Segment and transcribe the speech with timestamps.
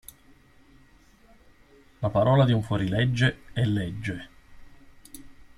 [2.01, 3.41] La parola di un fuorilegge...
[3.53, 4.29] è legge!